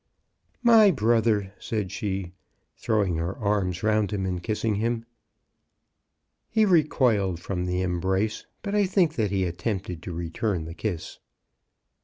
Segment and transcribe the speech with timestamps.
[0.63, 2.31] "My brother," said she,
[2.75, 5.05] throwing her arms round him and kissing him.
[6.49, 10.13] He recoiled from the embrace, but I think that he attempted to MRS.
[10.15, 10.49] BROWN AT THOMPSON HALL.
[10.49, 11.19] 8 1 return the kiss.